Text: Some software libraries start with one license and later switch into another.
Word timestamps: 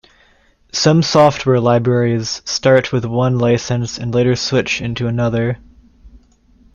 Some 0.71 1.03
software 1.03 1.59
libraries 1.59 2.41
start 2.43 2.91
with 2.91 3.05
one 3.05 3.37
license 3.37 3.99
and 3.99 4.11
later 4.11 4.35
switch 4.35 4.81
into 4.81 5.05
another. 5.05 5.59